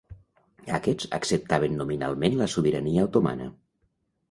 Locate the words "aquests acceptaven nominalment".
0.77-2.39